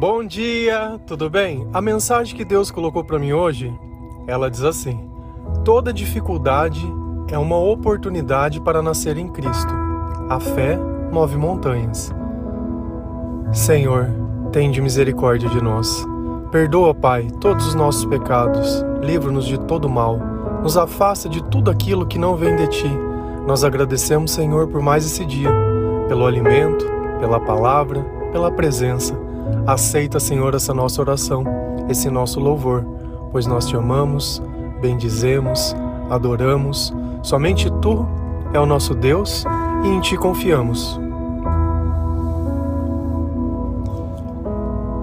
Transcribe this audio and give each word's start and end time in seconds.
Bom 0.00 0.24
dia, 0.24 0.98
tudo 1.06 1.28
bem? 1.28 1.68
A 1.74 1.82
mensagem 1.82 2.34
que 2.34 2.42
Deus 2.42 2.70
colocou 2.70 3.04
para 3.04 3.18
mim 3.18 3.34
hoje, 3.34 3.70
ela 4.26 4.50
diz 4.50 4.62
assim: 4.62 4.98
Toda 5.62 5.92
dificuldade 5.92 6.82
é 7.30 7.36
uma 7.36 7.58
oportunidade 7.58 8.62
para 8.62 8.80
nascer 8.80 9.18
em 9.18 9.28
Cristo. 9.28 9.70
A 10.26 10.40
fé 10.40 10.78
move 11.12 11.36
montanhas. 11.36 12.10
Senhor, 13.52 14.08
tende 14.50 14.80
misericórdia 14.80 15.50
de 15.50 15.62
nós. 15.62 16.02
Perdoa, 16.50 16.94
Pai, 16.94 17.28
todos 17.38 17.66
os 17.66 17.74
nossos 17.74 18.06
pecados. 18.06 18.82
Livra-nos 19.02 19.44
de 19.44 19.60
todo 19.60 19.86
mal. 19.86 20.18
Nos 20.62 20.78
afasta 20.78 21.28
de 21.28 21.44
tudo 21.44 21.70
aquilo 21.70 22.06
que 22.06 22.18
não 22.18 22.36
vem 22.36 22.56
de 22.56 22.68
ti. 22.68 22.90
Nós 23.46 23.62
agradecemos, 23.62 24.30
Senhor, 24.30 24.66
por 24.66 24.80
mais 24.80 25.04
esse 25.04 25.26
dia, 25.26 25.50
pelo 26.08 26.26
alimento, 26.26 26.86
pela 27.20 27.38
palavra, 27.38 28.02
pela 28.32 28.50
presença. 28.50 29.28
Aceita, 29.66 30.18
Senhor, 30.18 30.54
essa 30.54 30.74
nossa 30.74 31.00
oração, 31.00 31.44
esse 31.88 32.10
nosso 32.10 32.40
louvor, 32.40 32.84
pois 33.30 33.46
nós 33.46 33.66
te 33.66 33.76
amamos, 33.76 34.42
bendizemos, 34.80 35.74
adoramos. 36.08 36.92
Somente 37.22 37.70
tu 37.80 38.06
é 38.52 38.58
o 38.58 38.66
nosso 38.66 38.94
Deus 38.94 39.44
e 39.84 39.88
em 39.88 40.00
ti 40.00 40.16
confiamos. 40.16 40.98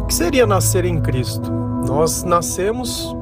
O 0.02 0.06
que 0.08 0.14
seria 0.14 0.46
nascer 0.46 0.86
em 0.86 1.02
Cristo? 1.02 1.52
Nós 1.88 2.24
nascemos 2.24 3.16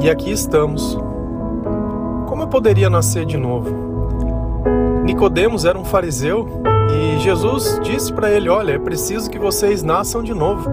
e 0.00 0.08
aqui 0.08 0.30
estamos. 0.30 0.98
Como 2.26 2.42
eu 2.42 2.48
poderia 2.48 2.88
nascer 2.88 3.26
de 3.26 3.36
novo? 3.36 3.90
Nicodemos 5.04 5.64
era 5.64 5.78
um 5.78 5.84
fariseu 5.84 6.48
e 6.94 7.18
Jesus 7.20 7.78
disse 7.82 8.12
para 8.12 8.30
ele: 8.30 8.48
Olha, 8.48 8.72
é 8.72 8.78
preciso 8.78 9.30
que 9.30 9.38
vocês 9.38 9.82
nasçam 9.82 10.22
de 10.22 10.34
novo. 10.34 10.68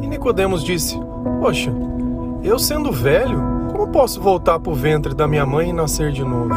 E 0.00 0.06
Nicodemos 0.06 0.62
disse: 0.62 0.98
Poxa, 1.40 1.72
eu 2.42 2.58
sendo 2.58 2.92
velho, 2.92 3.38
como 3.70 3.88
posso 3.88 4.20
voltar 4.20 4.58
para 4.58 4.72
o 4.72 4.74
ventre 4.74 5.14
da 5.14 5.26
minha 5.26 5.46
mãe 5.46 5.70
e 5.70 5.72
nascer 5.72 6.12
de 6.12 6.24
novo? 6.24 6.54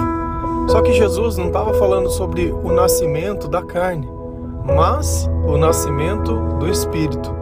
Só 0.68 0.82
que 0.82 0.94
Jesus 0.94 1.38
não 1.38 1.48
estava 1.48 1.74
falando 1.74 2.10
sobre 2.10 2.52
o 2.52 2.72
nascimento 2.72 3.48
da 3.48 3.62
carne, 3.62 4.10
mas 4.66 5.30
o 5.46 5.58
nascimento 5.58 6.34
do 6.60 6.70
espírito. 6.70 7.34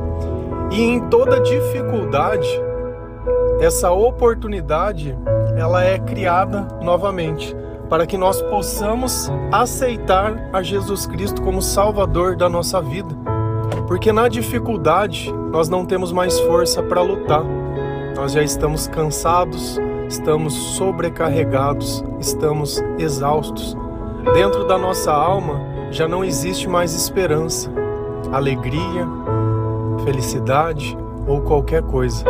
E 0.71 0.81
em 0.81 0.99
toda 1.09 1.39
dificuldade, 1.39 2.47
essa 3.59 3.91
oportunidade 3.91 5.15
ela 5.55 5.83
é 5.83 5.99
criada 5.99 6.67
novamente 6.81 7.55
para 7.91 8.07
que 8.07 8.17
nós 8.17 8.41
possamos 8.43 9.29
aceitar 9.51 10.49
a 10.53 10.63
Jesus 10.63 11.05
Cristo 11.05 11.41
como 11.41 11.61
Salvador 11.61 12.37
da 12.37 12.47
nossa 12.47 12.81
vida. 12.81 13.13
Porque 13.85 14.13
na 14.13 14.29
dificuldade 14.29 15.29
nós 15.51 15.67
não 15.67 15.85
temos 15.85 16.13
mais 16.13 16.39
força 16.39 16.81
para 16.81 17.01
lutar. 17.01 17.43
Nós 18.15 18.31
já 18.31 18.41
estamos 18.41 18.87
cansados, 18.87 19.77
estamos 20.07 20.53
sobrecarregados, 20.53 22.01
estamos 22.17 22.81
exaustos. 22.97 23.75
Dentro 24.33 24.65
da 24.65 24.77
nossa 24.77 25.11
alma 25.11 25.59
já 25.91 26.07
não 26.07 26.23
existe 26.23 26.69
mais 26.69 26.93
esperança, 26.93 27.69
alegria, 28.31 29.05
felicidade 30.05 30.97
ou 31.27 31.41
qualquer 31.41 31.83
coisa. 31.83 32.23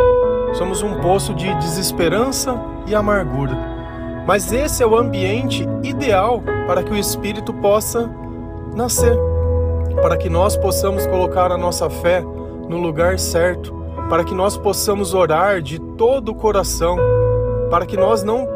Somos 0.54 0.82
um 0.82 0.98
poço 1.00 1.32
de 1.32 1.54
desesperança 1.54 2.60
e 2.84 2.96
amargura. 2.96 3.71
Mas 4.26 4.52
esse 4.52 4.82
é 4.82 4.86
o 4.86 4.96
ambiente 4.96 5.66
ideal 5.82 6.42
para 6.66 6.82
que 6.82 6.92
o 6.92 6.96
Espírito 6.96 7.52
possa 7.54 8.08
nascer, 8.74 9.16
para 10.00 10.16
que 10.16 10.30
nós 10.30 10.56
possamos 10.56 11.06
colocar 11.06 11.50
a 11.50 11.58
nossa 11.58 11.90
fé 11.90 12.22
no 12.68 12.78
lugar 12.78 13.18
certo, 13.18 13.74
para 14.08 14.24
que 14.24 14.34
nós 14.34 14.56
possamos 14.56 15.12
orar 15.12 15.60
de 15.60 15.78
todo 15.78 16.30
o 16.30 16.34
coração, 16.34 16.96
para 17.70 17.84
que 17.84 17.96
nós 17.96 18.22
não 18.22 18.46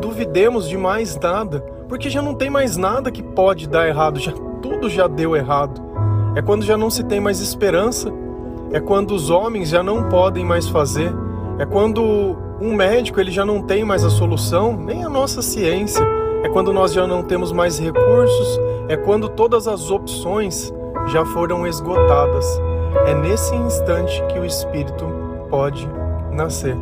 duvidemos 0.00 0.68
de 0.68 0.76
mais 0.76 1.18
nada, 1.18 1.60
porque 1.88 2.08
já 2.08 2.22
não 2.22 2.34
tem 2.34 2.48
mais 2.48 2.76
nada 2.76 3.10
que 3.10 3.22
pode 3.22 3.68
dar 3.68 3.86
errado, 3.86 4.18
já 4.18 4.32
tudo 4.62 4.88
já 4.88 5.06
deu 5.06 5.36
errado. 5.36 5.80
É 6.34 6.40
quando 6.40 6.64
já 6.64 6.76
não 6.76 6.88
se 6.88 7.04
tem 7.04 7.20
mais 7.20 7.40
esperança, 7.40 8.10
é 8.72 8.80
quando 8.80 9.12
os 9.12 9.30
homens 9.30 9.68
já 9.68 9.82
não 9.82 10.08
podem 10.08 10.44
mais 10.44 10.68
fazer, 10.68 11.12
é 11.58 11.66
quando 11.66 12.36
um 12.60 12.74
médico 12.74 13.18
ele 13.18 13.30
já 13.30 13.44
não 13.44 13.62
tem 13.62 13.84
mais 13.84 14.04
a 14.04 14.10
solução, 14.10 14.76
nem 14.76 15.02
a 15.02 15.08
nossa 15.08 15.40
ciência. 15.40 16.04
É 16.42 16.48
quando 16.48 16.72
nós 16.72 16.92
já 16.92 17.06
não 17.06 17.22
temos 17.22 17.52
mais 17.52 17.78
recursos, 17.78 18.60
é 18.88 18.96
quando 18.96 19.28
todas 19.28 19.66
as 19.66 19.90
opções 19.90 20.72
já 21.08 21.24
foram 21.24 21.66
esgotadas. 21.66 22.46
É 23.06 23.14
nesse 23.14 23.54
instante 23.54 24.22
que 24.26 24.38
o 24.38 24.44
Espírito 24.44 25.06
pode 25.48 25.88
nascer. 26.30 26.76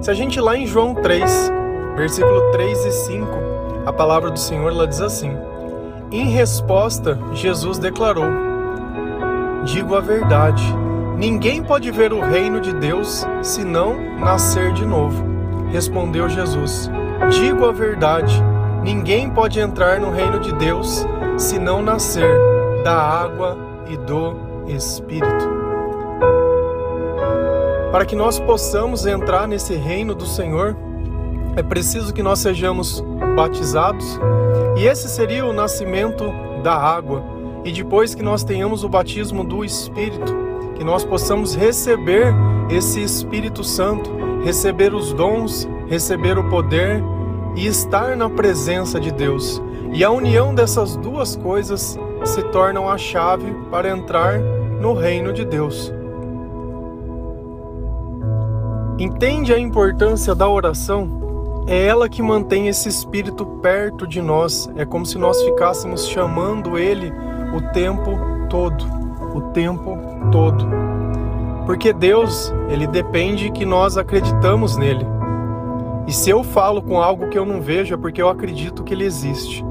Se 0.00 0.10
a 0.10 0.14
gente 0.14 0.40
lá 0.40 0.56
em 0.56 0.66
João 0.66 0.94
3, 0.94 1.52
versículo 1.96 2.52
3 2.52 2.84
e 2.84 2.92
5, 2.92 3.26
a 3.86 3.92
palavra 3.92 4.30
do 4.30 4.38
Senhor 4.38 4.70
ela 4.70 4.86
diz 4.86 5.00
assim: 5.00 5.32
Em 6.12 6.28
resposta, 6.28 7.18
Jesus 7.32 7.78
declarou: 7.78 8.26
Digo 9.64 9.96
a 9.96 10.00
verdade 10.00 10.62
Ninguém 11.16 11.62
pode 11.62 11.90
ver 11.90 12.12
o 12.12 12.20
reino 12.20 12.60
de 12.60 12.74
Deus 12.74 13.26
se 13.42 13.64
não 13.64 13.98
nascer 14.18 14.74
de 14.74 14.84
novo. 14.84 15.24
Respondeu 15.72 16.28
Jesus: 16.28 16.90
Digo 17.30 17.64
a 17.64 17.72
verdade, 17.72 18.34
ninguém 18.82 19.30
pode 19.30 19.58
entrar 19.58 19.98
no 19.98 20.10
reino 20.10 20.38
de 20.40 20.52
Deus 20.52 21.06
se 21.38 21.58
não 21.58 21.80
nascer 21.80 22.38
da 22.84 22.94
água 22.94 23.56
e 23.88 23.96
do 23.96 24.36
Espírito. 24.68 25.56
Para 27.90 28.04
que 28.04 28.14
nós 28.14 28.38
possamos 28.38 29.06
entrar 29.06 29.48
nesse 29.48 29.74
reino 29.74 30.14
do 30.14 30.26
Senhor, 30.26 30.76
é 31.56 31.62
preciso 31.62 32.12
que 32.12 32.22
nós 32.22 32.40
sejamos 32.40 33.02
batizados, 33.34 34.20
e 34.76 34.86
esse 34.86 35.08
seria 35.08 35.46
o 35.46 35.52
nascimento 35.54 36.24
da 36.62 36.74
água, 36.74 37.24
e 37.64 37.72
depois 37.72 38.14
que 38.14 38.22
nós 38.22 38.44
tenhamos 38.44 38.84
o 38.84 38.88
batismo 38.88 39.42
do 39.42 39.64
Espírito 39.64 40.45
que 40.76 40.84
nós 40.84 41.04
possamos 41.04 41.54
receber 41.54 42.34
esse 42.70 43.02
Espírito 43.02 43.64
Santo, 43.64 44.10
receber 44.44 44.94
os 44.94 45.12
dons, 45.12 45.68
receber 45.88 46.38
o 46.38 46.48
poder 46.48 47.02
e 47.54 47.66
estar 47.66 48.16
na 48.16 48.28
presença 48.28 49.00
de 49.00 49.10
Deus. 49.10 49.62
E 49.92 50.04
a 50.04 50.10
união 50.10 50.54
dessas 50.54 50.96
duas 50.96 51.36
coisas 51.36 51.98
se 52.24 52.42
tornam 52.44 52.88
a 52.88 52.98
chave 52.98 53.54
para 53.70 53.88
entrar 53.88 54.38
no 54.80 54.92
reino 54.92 55.32
de 55.32 55.44
Deus. 55.44 55.92
Entende 58.98 59.52
a 59.52 59.58
importância 59.58 60.34
da 60.34 60.48
oração? 60.48 61.64
É 61.66 61.86
ela 61.86 62.08
que 62.08 62.22
mantém 62.22 62.68
esse 62.68 62.88
espírito 62.88 63.44
perto 63.44 64.06
de 64.06 64.20
nós. 64.20 64.68
É 64.76 64.84
como 64.84 65.04
se 65.04 65.18
nós 65.18 65.42
ficássemos 65.42 66.08
chamando 66.08 66.78
ele 66.78 67.12
o 67.54 67.60
tempo 67.72 68.10
todo 68.48 69.05
o 69.36 69.40
tempo 69.52 69.98
todo. 70.30 70.66
Porque 71.66 71.92
Deus, 71.92 72.54
ele 72.68 72.86
depende 72.86 73.50
que 73.50 73.64
nós 73.64 73.98
acreditamos 73.98 74.76
nele. 74.76 75.04
E 76.06 76.12
se 76.12 76.30
eu 76.30 76.44
falo 76.44 76.80
com 76.80 77.02
algo 77.02 77.28
que 77.28 77.36
eu 77.36 77.44
não 77.44 77.60
vejo 77.60 77.94
é 77.94 77.96
porque 77.96 78.22
eu 78.22 78.28
acredito 78.28 78.84
que 78.84 78.94
ele 78.94 79.04
existe. 79.04 79.64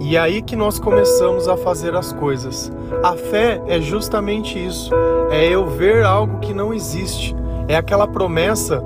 E 0.00 0.16
é 0.16 0.20
aí 0.20 0.42
que 0.42 0.56
nós 0.56 0.78
começamos 0.78 1.48
a 1.48 1.56
fazer 1.56 1.94
as 1.94 2.12
coisas. 2.12 2.72
A 3.02 3.12
fé 3.12 3.62
é 3.66 3.80
justamente 3.80 4.58
isso. 4.58 4.90
É 5.30 5.46
eu 5.46 5.66
ver 5.66 6.04
algo 6.04 6.38
que 6.38 6.54
não 6.54 6.72
existe. 6.72 7.36
É 7.68 7.76
aquela 7.76 8.06
promessa 8.06 8.82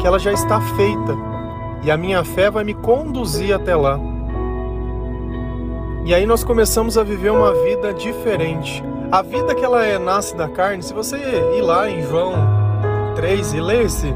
que 0.00 0.06
ela 0.06 0.18
já 0.18 0.32
está 0.32 0.60
feita. 0.60 1.16
E 1.84 1.90
a 1.90 1.96
minha 1.96 2.24
fé 2.24 2.50
vai 2.50 2.64
me 2.64 2.74
conduzir 2.74 3.54
até 3.54 3.76
lá. 3.76 3.98
E 6.04 6.14
aí 6.14 6.24
nós 6.26 6.42
começamos 6.42 6.96
a 6.98 7.04
viver 7.04 7.30
uma 7.30 7.52
vida 7.52 7.92
diferente. 7.92 8.82
A 9.10 9.22
vida 9.22 9.54
que 9.54 9.64
ela 9.64 9.86
é, 9.86 9.98
nasce 9.98 10.36
da 10.36 10.46
carne, 10.50 10.82
se 10.82 10.92
você 10.92 11.16
ir 11.16 11.62
lá 11.62 11.88
em 11.88 12.02
João 12.02 12.34
3 13.16 13.54
e 13.54 13.60
ler 13.60 13.86
esse 13.86 14.14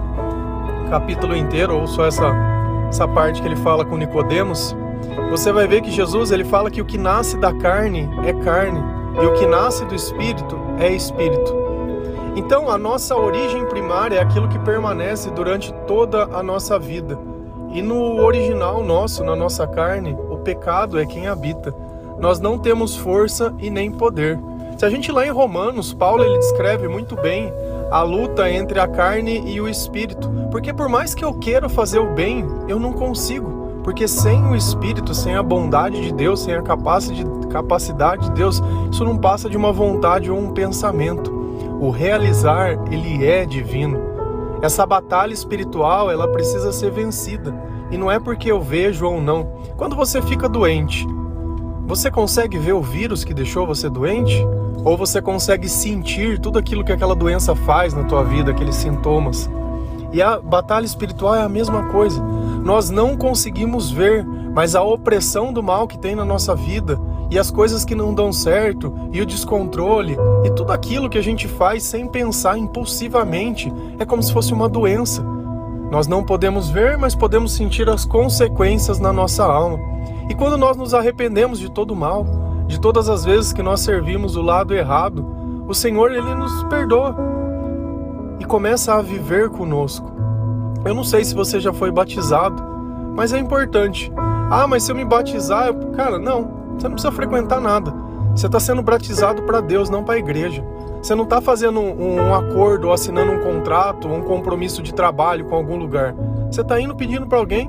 capítulo 0.90 1.34
inteiro, 1.34 1.78
ou 1.78 1.86
só 1.86 2.04
essa, 2.04 2.30
essa 2.90 3.08
parte 3.08 3.40
que 3.40 3.48
ele 3.48 3.56
fala 3.56 3.86
com 3.86 3.96
Nicodemos, 3.96 4.76
você 5.30 5.50
vai 5.50 5.66
ver 5.66 5.80
que 5.80 5.90
Jesus 5.90 6.30
ele 6.30 6.44
fala 6.44 6.70
que 6.70 6.82
o 6.82 6.84
que 6.84 6.98
nasce 6.98 7.38
da 7.38 7.54
carne 7.54 8.06
é 8.26 8.34
carne 8.44 8.82
e 9.22 9.24
o 9.24 9.32
que 9.32 9.46
nasce 9.46 9.82
do 9.86 9.94
espírito 9.94 10.58
é 10.78 10.92
espírito. 10.92 11.56
Então, 12.36 12.70
a 12.70 12.76
nossa 12.76 13.16
origem 13.16 13.64
primária 13.64 14.16
é 14.18 14.22
aquilo 14.22 14.46
que 14.46 14.58
permanece 14.58 15.30
durante 15.30 15.72
toda 15.86 16.24
a 16.24 16.42
nossa 16.42 16.78
vida. 16.78 17.18
E 17.72 17.80
no 17.80 18.22
original 18.22 18.84
nosso, 18.84 19.24
na 19.24 19.34
nossa 19.34 19.66
carne, 19.66 20.14
o 20.30 20.36
pecado 20.36 20.98
é 20.98 21.06
quem 21.06 21.28
habita. 21.28 21.74
Nós 22.18 22.38
não 22.38 22.58
temos 22.58 22.94
força 22.94 23.54
e 23.58 23.70
nem 23.70 23.90
poder. 23.90 24.38
Se 24.82 24.86
a 24.86 24.90
gente 24.90 25.12
lá 25.12 25.24
em 25.24 25.30
Romanos, 25.30 25.94
Paulo 25.94 26.24
ele 26.24 26.38
descreve 26.38 26.88
muito 26.88 27.14
bem 27.14 27.52
a 27.88 28.02
luta 28.02 28.50
entre 28.50 28.80
a 28.80 28.88
carne 28.88 29.40
e 29.46 29.60
o 29.60 29.68
espírito, 29.68 30.28
porque 30.50 30.74
por 30.74 30.88
mais 30.88 31.14
que 31.14 31.24
eu 31.24 31.32
queira 31.34 31.68
fazer 31.68 32.00
o 32.00 32.12
bem, 32.12 32.44
eu 32.66 32.80
não 32.80 32.92
consigo, 32.92 33.80
Porque 33.84 34.08
sem 34.08 34.44
o 34.44 34.56
Espírito, 34.56 35.14
sem 35.14 35.36
a 35.36 35.42
bondade 35.42 36.00
de 36.00 36.12
Deus, 36.12 36.40
sem 36.40 36.54
a 36.56 36.62
capacidade 36.62 38.24
de 38.24 38.32
Deus, 38.32 38.60
isso 38.90 39.04
não 39.04 39.16
passa 39.16 39.48
de 39.48 39.56
uma 39.56 39.72
vontade 39.72 40.32
ou 40.32 40.36
um 40.36 40.52
pensamento. 40.52 41.30
O 41.80 41.88
realizar, 41.90 42.76
ele 42.90 43.24
é 43.24 43.46
divino. 43.46 44.00
Essa 44.62 44.84
batalha 44.84 45.32
espiritual, 45.32 46.10
ela 46.10 46.26
precisa 46.26 46.72
ser 46.72 46.90
vencida. 46.90 47.54
E 47.88 47.96
não 47.96 48.10
é 48.10 48.18
porque 48.18 48.50
eu 48.50 48.60
vejo 48.60 49.06
ou 49.06 49.20
não. 49.20 49.44
Quando 49.76 49.94
você 49.94 50.20
fica 50.20 50.48
doente, 50.48 51.06
você 51.94 52.10
consegue 52.10 52.56
ver 52.56 52.72
o 52.72 52.80
vírus 52.80 53.22
que 53.22 53.34
deixou 53.34 53.66
você 53.66 53.86
doente? 53.90 54.42
Ou 54.82 54.96
você 54.96 55.20
consegue 55.20 55.68
sentir 55.68 56.38
tudo 56.38 56.58
aquilo 56.58 56.82
que 56.82 56.90
aquela 56.90 57.14
doença 57.14 57.54
faz 57.54 57.92
na 57.92 58.04
tua 58.04 58.24
vida, 58.24 58.50
aqueles 58.50 58.76
sintomas? 58.76 59.50
E 60.10 60.22
a 60.22 60.40
batalha 60.40 60.86
espiritual 60.86 61.34
é 61.34 61.42
a 61.42 61.50
mesma 61.50 61.90
coisa. 61.90 62.18
Nós 62.64 62.88
não 62.88 63.14
conseguimos 63.14 63.90
ver, 63.90 64.24
mas 64.24 64.74
a 64.74 64.82
opressão 64.82 65.52
do 65.52 65.62
mal 65.62 65.86
que 65.86 65.98
tem 65.98 66.14
na 66.14 66.24
nossa 66.24 66.54
vida 66.54 66.98
e 67.30 67.38
as 67.38 67.50
coisas 67.50 67.84
que 67.84 67.94
não 67.94 68.14
dão 68.14 68.32
certo 68.32 68.94
e 69.12 69.20
o 69.20 69.26
descontrole 69.26 70.16
e 70.44 70.50
tudo 70.50 70.72
aquilo 70.72 71.10
que 71.10 71.18
a 71.18 71.22
gente 71.22 71.46
faz 71.46 71.82
sem 71.82 72.08
pensar 72.08 72.56
impulsivamente 72.56 73.70
é 73.98 74.06
como 74.06 74.22
se 74.22 74.32
fosse 74.32 74.54
uma 74.54 74.66
doença. 74.66 75.22
Nós 75.92 76.06
não 76.06 76.24
podemos 76.24 76.70
ver, 76.70 76.96
mas 76.96 77.14
podemos 77.14 77.52
sentir 77.52 77.86
as 77.86 78.06
consequências 78.06 78.98
na 78.98 79.12
nossa 79.12 79.44
alma. 79.44 79.78
E 80.26 80.34
quando 80.34 80.56
nós 80.56 80.74
nos 80.74 80.94
arrependemos 80.94 81.58
de 81.58 81.70
todo 81.70 81.90
o 81.90 81.96
mal, 81.96 82.24
de 82.66 82.80
todas 82.80 83.10
as 83.10 83.26
vezes 83.26 83.52
que 83.52 83.62
nós 83.62 83.80
servimos 83.80 84.34
o 84.34 84.40
lado 84.40 84.74
errado, 84.74 85.22
o 85.68 85.74
Senhor 85.74 86.10
ele 86.10 86.34
nos 86.34 86.64
perdoa 86.64 87.14
e 88.40 88.44
começa 88.46 88.94
a 88.94 89.02
viver 89.02 89.50
conosco. 89.50 90.10
Eu 90.82 90.94
não 90.94 91.04
sei 91.04 91.26
se 91.26 91.34
você 91.34 91.60
já 91.60 91.74
foi 91.74 91.90
batizado, 91.90 92.62
mas 93.14 93.34
é 93.34 93.38
importante. 93.38 94.10
Ah, 94.50 94.66
mas 94.66 94.84
se 94.84 94.92
eu 94.92 94.96
me 94.96 95.04
batizar, 95.04 95.66
eu... 95.66 95.74
cara, 95.90 96.18
não, 96.18 96.72
você 96.74 96.88
não 96.88 96.94
precisa 96.94 97.12
frequentar 97.12 97.60
nada. 97.60 97.92
Você 98.34 98.46
está 98.46 98.58
sendo 98.58 98.80
batizado 98.80 99.42
para 99.42 99.60
Deus, 99.60 99.90
não 99.90 100.02
para 100.02 100.14
a 100.14 100.18
igreja. 100.18 100.64
Você 101.02 101.16
não 101.16 101.24
está 101.24 101.40
fazendo 101.40 101.80
um, 101.80 102.28
um, 102.28 102.32
acordo 102.32 102.86
ou 102.86 102.92
assinando 102.92 103.32
um 103.32 103.40
contrato 103.40 104.06
um 104.06 104.22
compromisso 104.22 104.80
de 104.80 104.94
trabalho 104.94 105.44
com 105.46 105.56
algum 105.56 105.76
lugar. 105.76 106.14
Você 106.48 106.60
está 106.60 106.80
indo 106.80 106.94
pedindo 106.94 107.26
para 107.26 107.38
alguém 107.38 107.68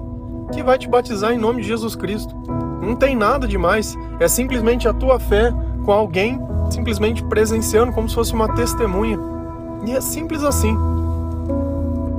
que 0.52 0.62
vai 0.62 0.78
te 0.78 0.88
batizar 0.88 1.34
em 1.34 1.38
nome 1.40 1.64
de 1.64 1.68
Jesus 1.68 1.96
Cristo. 1.96 2.36
Não 2.80 2.96
tem 2.96 3.16
nada 3.16 3.48
demais. 3.48 3.98
É 4.20 4.28
simplesmente 4.28 4.88
a 4.88 4.94
tua 4.94 5.20
fé 5.20 5.52
com 5.84 5.92
alguém 5.92 6.40
simplesmente 6.70 7.24
presenciando 7.24 7.92
como 7.92 8.08
se 8.08 8.14
fosse 8.14 8.34
uma 8.34 8.54
testemunha. 8.54 9.20
E 9.84 9.92
é 9.94 10.00
simples 10.00 10.44
assim. 10.44 10.78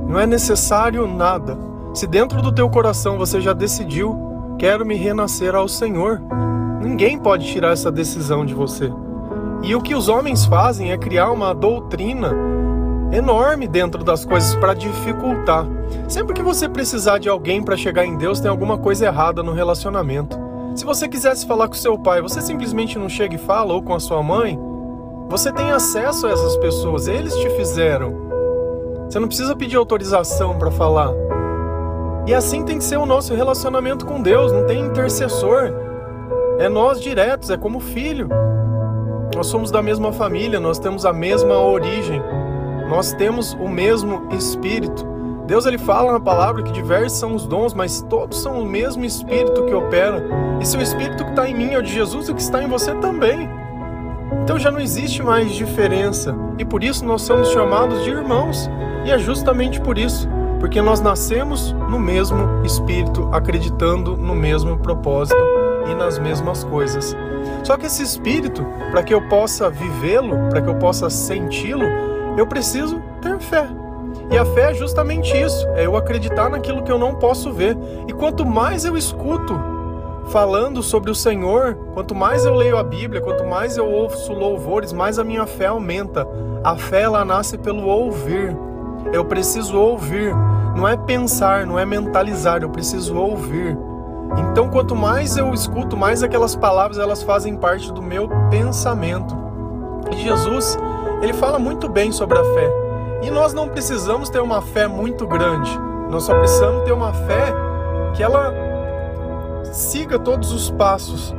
Não 0.09 0.19
é 0.19 0.27
necessário 0.27 1.07
nada. 1.07 1.57
Se 1.93 2.05
dentro 2.05 2.41
do 2.41 2.51
teu 2.51 2.69
coração 2.69 3.17
você 3.17 3.39
já 3.39 3.53
decidiu, 3.53 4.55
quero 4.59 4.85
me 4.85 4.95
renascer 4.95 5.55
ao 5.55 5.67
Senhor, 5.69 6.21
ninguém 6.81 7.17
pode 7.17 7.47
tirar 7.47 7.71
essa 7.71 7.89
decisão 7.89 8.45
de 8.45 8.53
você. 8.53 8.91
E 9.65 9.73
o 9.73 9.81
que 9.81 9.95
os 9.95 10.07
homens 10.07 10.45
fazem 10.45 10.91
é 10.91 10.97
criar 10.97 11.31
uma 11.31 11.51
doutrina 11.51 12.31
enorme 13.11 13.67
dentro 13.67 14.03
das 14.03 14.23
coisas 14.23 14.55
para 14.55 14.75
dificultar. 14.75 15.65
Sempre 16.07 16.35
que 16.35 16.43
você 16.43 16.69
precisar 16.69 17.17
de 17.17 17.27
alguém 17.27 17.63
para 17.63 17.75
chegar 17.75 18.05
em 18.05 18.15
Deus, 18.15 18.39
tem 18.39 18.49
alguma 18.49 18.77
coisa 18.77 19.07
errada 19.07 19.41
no 19.41 19.53
relacionamento. 19.53 20.39
Se 20.75 20.85
você 20.85 21.07
quisesse 21.07 21.47
falar 21.47 21.67
com 21.67 21.73
seu 21.73 21.97
pai, 21.97 22.21
você 22.21 22.41
simplesmente 22.41 22.99
não 22.99 23.09
chega 23.09 23.33
e 23.33 23.39
fala, 23.39 23.73
ou 23.73 23.81
com 23.81 23.95
a 23.95 23.99
sua 23.99 24.21
mãe? 24.21 24.59
Você 25.29 25.51
tem 25.51 25.71
acesso 25.71 26.27
a 26.27 26.31
essas 26.31 26.55
pessoas, 26.57 27.07
eles 27.07 27.35
te 27.35 27.49
fizeram. 27.51 28.13
Você 29.09 29.17
não 29.17 29.27
precisa 29.27 29.55
pedir 29.55 29.77
autorização 29.77 30.59
para 30.59 30.69
falar. 30.69 31.09
E 32.27 32.35
assim 32.35 32.63
tem 32.63 32.77
que 32.77 32.83
ser 32.83 32.97
o 32.97 33.05
nosso 33.05 33.33
relacionamento 33.33 34.05
com 34.05 34.21
Deus, 34.21 34.51
não 34.51 34.67
tem 34.67 34.85
intercessor. 34.85 35.73
É 36.59 36.69
nós 36.69 37.01
diretos, 37.01 37.49
é 37.49 37.57
como 37.57 37.79
filho. 37.79 38.29
Nós 39.33 39.47
somos 39.47 39.71
da 39.71 39.81
mesma 39.81 40.11
família, 40.11 40.59
nós 40.59 40.79
temos 40.79 41.05
a 41.05 41.13
mesma 41.13 41.57
origem, 41.57 42.21
nós 42.89 43.13
temos 43.13 43.53
o 43.53 43.67
mesmo 43.67 44.27
espírito. 44.31 45.05
Deus 45.47 45.65
ele 45.65 45.77
fala 45.77 46.11
na 46.13 46.19
palavra 46.19 46.63
que 46.63 46.71
diversos 46.71 47.19
são 47.19 47.35
os 47.35 47.45
dons, 47.45 47.73
mas 47.73 48.01
todos 48.09 48.41
são 48.41 48.61
o 48.61 48.65
mesmo 48.65 49.05
espírito 49.05 49.63
que 49.65 49.73
opera. 49.73 50.23
E 50.59 50.65
se 50.65 50.75
o 50.77 50.81
espírito 50.81 51.23
que 51.23 51.29
está 51.29 51.47
em 51.47 51.53
mim 51.53 51.73
é 51.73 51.77
o 51.77 51.83
de 51.83 51.93
Jesus, 51.93 52.29
o 52.29 52.35
que 52.35 52.41
está 52.41 52.63
em 52.63 52.67
você 52.67 52.93
também. 52.95 53.49
Então 54.43 54.57
já 54.57 54.71
não 54.71 54.79
existe 54.79 55.21
mais 55.21 55.53
diferença. 55.53 56.35
E 56.57 56.65
por 56.65 56.83
isso 56.83 57.05
nós 57.05 57.21
somos 57.21 57.49
chamados 57.49 58.03
de 58.03 58.09
irmãos. 58.09 58.69
E 59.05 59.11
é 59.11 59.19
justamente 59.19 59.79
por 59.79 59.99
isso, 59.99 60.27
porque 60.59 60.81
nós 60.81 60.99
nascemos 60.99 61.73
no 61.73 61.99
mesmo 61.99 62.65
espírito, 62.65 63.29
acreditando 63.31 64.17
no 64.17 64.33
mesmo 64.33 64.77
propósito 64.77 65.54
e 65.89 65.95
nas 65.95 66.17
mesmas 66.19 66.63
coisas. 66.63 67.15
Só 67.63 67.77
que 67.77 67.85
esse 67.85 68.03
espírito, 68.03 68.65
para 68.91 69.03
que 69.03 69.13
eu 69.13 69.21
possa 69.27 69.69
vivê-lo, 69.69 70.49
para 70.49 70.61
que 70.61 70.69
eu 70.69 70.75
possa 70.75 71.09
senti-lo, 71.09 71.85
eu 72.37 72.45
preciso 72.45 73.01
ter 73.21 73.39
fé. 73.39 73.67
E 74.29 74.37
a 74.37 74.45
fé 74.45 74.71
é 74.71 74.73
justamente 74.73 75.35
isso, 75.39 75.67
é 75.75 75.85
eu 75.85 75.95
acreditar 75.95 76.49
naquilo 76.49 76.83
que 76.83 76.91
eu 76.91 76.97
não 76.97 77.15
posso 77.15 77.51
ver. 77.51 77.77
E 78.07 78.13
quanto 78.13 78.45
mais 78.45 78.85
eu 78.85 78.97
escuto 78.97 79.53
falando 80.27 80.81
sobre 80.81 81.11
o 81.11 81.15
Senhor, 81.15 81.75
quanto 81.93 82.15
mais 82.15 82.45
eu 82.45 82.55
leio 82.55 82.77
a 82.77 82.83
Bíblia, 82.83 83.21
quanto 83.21 83.45
mais 83.45 83.77
eu 83.77 83.87
ouço 83.87 84.33
louvores, 84.33 84.91
mais 84.91 85.19
a 85.19 85.23
minha 85.23 85.45
fé 85.45 85.67
aumenta. 85.67 86.27
A 86.63 86.75
fé 86.75 87.01
ela 87.01 87.23
nasce 87.23 87.57
pelo 87.57 87.85
ouvir. 87.85 88.55
Eu 89.13 89.23
preciso 89.25 89.77
ouvir, 89.77 90.33
não 90.75 90.87
é 90.87 90.97
pensar, 90.97 91.65
não 91.65 91.77
é 91.77 91.85
mentalizar, 91.85 92.63
eu 92.63 92.69
preciso 92.69 93.15
ouvir. 93.15 93.77
Então, 94.37 94.69
quanto 94.69 94.95
mais 94.95 95.37
eu 95.37 95.53
escuto, 95.53 95.97
mais 95.97 96.23
aquelas 96.23 96.55
palavras 96.55 96.97
elas 96.97 97.23
fazem 97.23 97.55
parte 97.55 97.91
do 97.91 98.01
meu 98.01 98.29
pensamento. 98.49 99.35
E 100.11 100.17
Jesus, 100.17 100.77
ele 101.21 101.33
fala 101.33 101.57
muito 101.59 101.89
bem 101.89 102.11
sobre 102.11 102.37
a 102.37 102.43
fé. 102.43 102.71
E 103.23 103.31
nós 103.31 103.53
não 103.53 103.67
precisamos 103.67 104.29
ter 104.29 104.39
uma 104.39 104.61
fé 104.61 104.87
muito 104.87 105.25
grande. 105.25 105.69
Nós 106.09 106.23
só 106.23 106.37
precisamos 106.37 106.83
ter 106.83 106.91
uma 106.91 107.13
fé 107.13 107.53
que 108.13 108.23
ela 108.23 108.53
siga 109.71 110.17
todos 110.19 110.51
os 110.51 110.69
passos, 110.71 111.33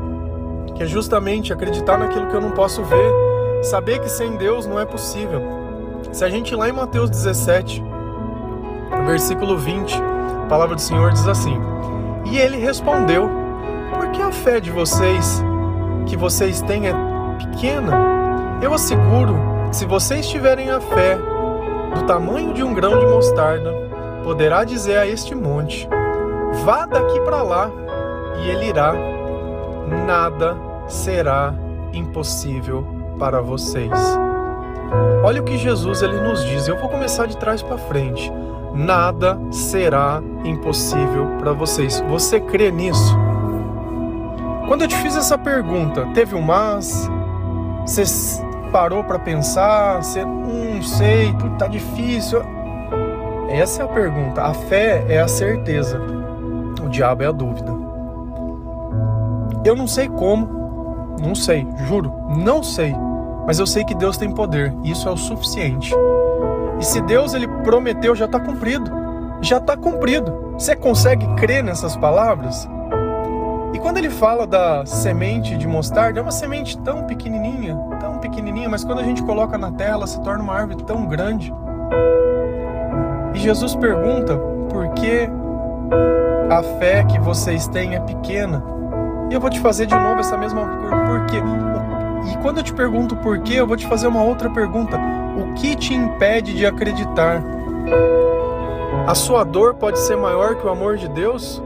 que 0.74 0.82
é 0.82 0.86
justamente 0.86 1.52
acreditar 1.52 1.96
naquilo 1.96 2.26
que 2.26 2.34
eu 2.34 2.40
não 2.40 2.50
posso 2.50 2.82
ver, 2.82 3.12
saber 3.62 4.00
que 4.00 4.08
sem 4.08 4.36
Deus 4.36 4.66
não 4.66 4.78
é 4.78 4.84
possível. 4.84 5.40
Se 6.12 6.24
a 6.24 6.28
gente 6.28 6.54
lá 6.54 6.68
em 6.68 6.72
Mateus 6.72 7.08
17, 7.08 7.82
versículo 9.06 9.56
20, 9.56 9.96
a 10.44 10.46
palavra 10.48 10.74
do 10.74 10.80
Senhor 10.80 11.12
diz 11.12 11.26
assim: 11.26 11.58
e 12.30 12.38
ele 12.38 12.58
respondeu: 12.58 13.28
Por 13.94 14.10
que 14.10 14.22
a 14.22 14.30
fé 14.30 14.60
de 14.60 14.70
vocês, 14.70 15.42
que 16.06 16.16
vocês 16.16 16.60
têm, 16.62 16.88
é 16.88 16.94
pequena? 17.38 18.58
Eu 18.62 18.74
asseguro 18.74 19.36
que 19.70 19.76
se 19.76 19.86
vocês 19.86 20.28
tiverem 20.28 20.70
a 20.70 20.80
fé 20.80 21.18
do 21.94 22.04
tamanho 22.06 22.52
de 22.52 22.62
um 22.62 22.74
grão 22.74 22.98
de 22.98 23.06
mostarda, 23.06 23.72
poderá 24.24 24.64
dizer 24.64 24.98
a 24.98 25.06
este 25.06 25.34
monte: 25.34 25.88
Vá 26.64 26.86
daqui 26.86 27.20
para 27.20 27.42
lá, 27.42 27.70
e 28.42 28.50
ele 28.50 28.66
irá. 28.66 28.94
Nada 30.04 30.56
será 30.88 31.54
impossível 31.92 32.84
para 33.18 33.40
vocês. 33.40 33.92
Olha 35.22 35.40
o 35.40 35.44
que 35.44 35.56
Jesus 35.56 36.02
ele 36.02 36.20
nos 36.20 36.44
diz. 36.44 36.66
Eu 36.66 36.76
vou 36.76 36.88
começar 36.88 37.26
de 37.26 37.36
trás 37.36 37.62
para 37.62 37.78
frente 37.78 38.32
nada 38.76 39.40
será 39.50 40.22
impossível 40.44 41.26
para 41.38 41.52
vocês. 41.52 42.02
Você 42.08 42.38
crê 42.38 42.70
nisso? 42.70 43.16
Quando 44.68 44.82
eu 44.82 44.88
te 44.88 44.96
fiz 44.96 45.16
essa 45.16 45.38
pergunta, 45.38 46.06
teve 46.12 46.34
um 46.34 46.42
mas? 46.42 47.08
Você 47.86 48.04
parou 48.70 49.02
para 49.02 49.18
pensar? 49.18 50.02
Você 50.02 50.24
não 50.24 50.42
hum, 50.42 50.82
sei, 50.82 51.32
tudo 51.34 51.56
tá 51.56 51.66
difícil. 51.66 52.42
Essa 53.48 53.82
é 53.82 53.84
a 53.84 53.88
pergunta. 53.88 54.42
A 54.42 54.52
fé 54.52 55.04
é 55.08 55.20
a 55.20 55.28
certeza. 55.28 56.00
O 56.82 56.88
diabo 56.88 57.22
é 57.22 57.26
a 57.26 57.32
dúvida. 57.32 57.72
Eu 59.64 59.74
não 59.74 59.86
sei 59.86 60.08
como, 60.08 61.16
não 61.20 61.34
sei, 61.34 61.66
juro, 61.88 62.12
não 62.36 62.62
sei. 62.62 62.94
Mas 63.46 63.58
eu 63.58 63.66
sei 63.66 63.84
que 63.84 63.94
Deus 63.94 64.16
tem 64.16 64.30
poder. 64.30 64.74
E 64.82 64.90
isso 64.90 65.08
é 65.08 65.12
o 65.12 65.16
suficiente. 65.16 65.94
E 66.78 66.84
se 66.84 67.00
Deus 67.00 67.34
ele 67.34 67.48
prometeu, 67.48 68.14
já 68.14 68.26
está 68.26 68.38
cumprido. 68.38 68.90
Já 69.40 69.58
está 69.58 69.76
cumprido. 69.76 70.54
Você 70.54 70.74
consegue 70.74 71.26
crer 71.34 71.62
nessas 71.62 71.96
palavras? 71.96 72.68
E 73.74 73.78
quando 73.78 73.98
ele 73.98 74.08
fala 74.08 74.46
da 74.46 74.86
semente 74.86 75.56
de 75.56 75.66
mostarda, 75.66 76.18
é 76.18 76.22
uma 76.22 76.32
semente 76.32 76.78
tão 76.78 77.04
pequenininha, 77.04 77.76
tão 78.00 78.18
pequenininha, 78.18 78.68
mas 78.68 78.82
quando 78.82 79.00
a 79.00 79.04
gente 79.04 79.22
coloca 79.22 79.58
na 79.58 79.70
terra, 79.70 80.06
se 80.06 80.20
torna 80.22 80.42
uma 80.42 80.54
árvore 80.54 80.82
tão 80.84 81.06
grande. 81.06 81.52
E 83.34 83.38
Jesus 83.38 83.74
pergunta 83.74 84.38
por 84.70 84.88
que 84.94 85.28
a 86.48 86.62
fé 86.78 87.04
que 87.04 87.18
vocês 87.20 87.68
têm 87.68 87.94
é 87.94 88.00
pequena. 88.00 88.62
E 89.30 89.34
eu 89.34 89.40
vou 89.40 89.50
te 89.50 89.60
fazer 89.60 89.86
de 89.86 89.94
novo 89.94 90.20
essa 90.20 90.38
mesma 90.38 90.64
pergunta. 90.64 90.96
Por 91.06 91.26
quê? 91.26 91.42
E 92.32 92.36
quando 92.38 92.58
eu 92.58 92.62
te 92.62 92.72
pergunto 92.72 93.16
por 93.16 93.38
quê, 93.40 93.54
eu 93.54 93.66
vou 93.66 93.76
te 93.76 93.86
fazer 93.86 94.06
uma 94.06 94.22
outra 94.22 94.48
pergunta. 94.48 94.98
O 95.36 95.52
que 95.54 95.76
te 95.76 95.94
impede 95.94 96.54
de 96.54 96.64
acreditar? 96.64 97.44
A 99.06 99.14
sua 99.14 99.44
dor 99.44 99.74
pode 99.74 99.98
ser 99.98 100.16
maior 100.16 100.56
que 100.56 100.66
o 100.66 100.70
amor 100.70 100.96
de 100.96 101.08
Deus? 101.08 101.62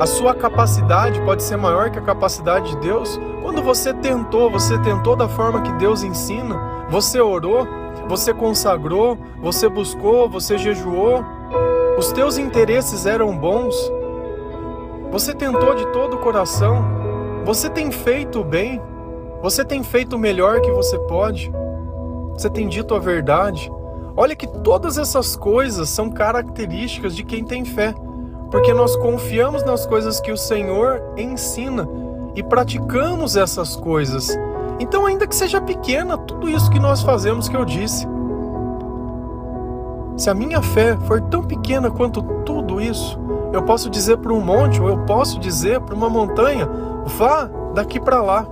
A 0.00 0.06
sua 0.06 0.34
capacidade 0.34 1.20
pode 1.22 1.42
ser 1.42 1.56
maior 1.56 1.90
que 1.90 1.98
a 1.98 2.02
capacidade 2.02 2.70
de 2.70 2.76
Deus? 2.78 3.18
Quando 3.40 3.62
você 3.62 3.94
tentou, 3.94 4.50
você 4.50 4.76
tentou 4.78 5.16
da 5.16 5.28
forma 5.28 5.62
que 5.62 5.72
Deus 5.72 6.02
ensina, 6.02 6.86
você 6.90 7.20
orou, 7.20 7.66
você 8.08 8.34
consagrou, 8.34 9.16
você 9.40 9.68
buscou, 9.68 10.28
você 10.28 10.58
jejuou, 10.58 11.24
os 11.96 12.12
teus 12.12 12.36
interesses 12.36 13.06
eram 13.06 13.36
bons, 13.36 13.74
você 15.10 15.34
tentou 15.34 15.74
de 15.74 15.86
todo 15.86 16.14
o 16.14 16.18
coração, 16.18 16.84
você 17.44 17.70
tem 17.70 17.90
feito 17.90 18.40
o 18.40 18.44
bem, 18.44 18.80
você 19.42 19.64
tem 19.64 19.82
feito 19.82 20.16
o 20.16 20.18
melhor 20.18 20.60
que 20.60 20.70
você 20.70 20.98
pode, 20.98 21.50
você 22.40 22.50
tem 22.50 22.68
dito 22.68 22.94
a 22.94 22.98
verdade. 22.98 23.70
Olha 24.16 24.34
que 24.34 24.46
todas 24.46 24.98
essas 24.98 25.36
coisas 25.36 25.88
são 25.88 26.10
características 26.10 27.14
de 27.14 27.22
quem 27.22 27.44
tem 27.44 27.64
fé 27.64 27.94
porque 28.50 28.72
nós 28.72 28.96
confiamos 28.96 29.64
nas 29.64 29.86
coisas 29.86 30.20
que 30.20 30.32
o 30.32 30.36
Senhor 30.36 31.02
ensina 31.16 31.88
e 32.34 32.42
praticamos 32.42 33.36
essas 33.36 33.76
coisas. 33.76 34.36
Então, 34.80 35.06
ainda 35.06 35.26
que 35.26 35.34
seja 35.34 35.60
pequena, 35.60 36.16
tudo 36.16 36.48
isso 36.48 36.70
que 36.70 36.78
nós 36.78 37.02
fazemos 37.02 37.48
que 37.48 37.56
eu 37.56 37.64
disse. 37.64 38.06
Se 40.16 40.30
a 40.30 40.34
minha 40.34 40.62
fé 40.62 40.96
for 41.06 41.20
tão 41.20 41.42
pequena 41.42 41.90
quanto 41.90 42.22
tudo 42.44 42.80
isso, 42.80 43.18
eu 43.52 43.62
posso 43.62 43.90
dizer 43.90 44.18
para 44.18 44.32
um 44.32 44.40
monte, 44.40 44.80
ou 44.80 44.88
eu 44.88 44.98
posso 44.98 45.38
dizer 45.38 45.80
para 45.80 45.94
uma 45.94 46.08
montanha, 46.08 46.68
vá 47.04 47.48
daqui 47.74 48.00
para 48.00 48.22
lá. 48.22 48.46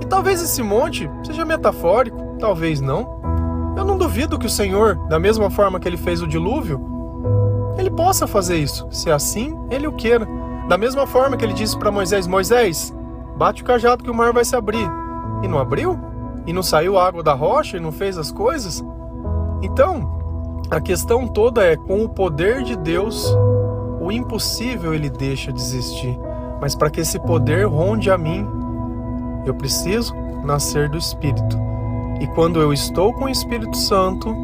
E 0.00 0.06
talvez 0.06 0.40
esse 0.40 0.62
monte 0.62 1.10
seja 1.24 1.44
metafórico, 1.44 2.18
talvez 2.38 2.80
não. 2.80 3.18
Eu 3.76 3.84
não 3.84 3.98
duvido 3.98 4.38
que 4.38 4.46
o 4.46 4.50
Senhor, 4.50 4.96
da 5.08 5.18
mesma 5.18 5.50
forma 5.50 5.78
que 5.78 5.86
ele 5.86 5.96
fez 5.96 6.22
o 6.22 6.26
dilúvio, 6.26 6.80
ele 7.78 7.90
possa 7.90 8.26
fazer 8.26 8.56
isso, 8.56 8.88
se 8.90 9.10
assim 9.10 9.56
ele 9.70 9.86
o 9.86 9.92
queira. 9.92 10.26
Da 10.68 10.76
mesma 10.76 11.06
forma 11.06 11.36
que 11.36 11.44
ele 11.44 11.54
disse 11.54 11.78
para 11.78 11.90
Moisés: 11.90 12.26
Moisés, 12.26 12.94
bate 13.36 13.62
o 13.62 13.64
cajado 13.64 14.02
que 14.02 14.10
o 14.10 14.14
mar 14.14 14.32
vai 14.32 14.44
se 14.44 14.56
abrir. 14.56 14.90
E 15.42 15.48
não 15.48 15.58
abriu? 15.58 15.98
E 16.46 16.52
não 16.52 16.62
saiu 16.62 16.98
água 16.98 17.22
da 17.22 17.34
rocha 17.34 17.76
e 17.76 17.80
não 17.80 17.92
fez 17.92 18.18
as 18.18 18.32
coisas? 18.32 18.84
Então, 19.62 20.18
a 20.70 20.80
questão 20.80 21.28
toda 21.28 21.62
é: 21.64 21.76
com 21.76 22.02
o 22.02 22.08
poder 22.08 22.62
de 22.62 22.76
Deus, 22.76 23.32
o 24.00 24.10
impossível 24.10 24.92
ele 24.92 25.08
deixa 25.08 25.52
de 25.52 25.60
existir. 25.60 26.18
Mas 26.60 26.74
para 26.74 26.90
que 26.90 27.00
esse 27.00 27.18
poder 27.20 27.66
ronde 27.66 28.10
a 28.10 28.18
mim, 28.18 28.46
eu 29.46 29.54
preciso 29.54 30.14
nascer 30.44 30.88
do 30.88 30.98
Espírito. 30.98 31.67
E 32.20 32.26
quando 32.28 32.60
eu 32.60 32.72
estou 32.72 33.12
com 33.12 33.24
o 33.24 33.28
Espírito 33.28 33.76
Santo, 33.76 34.34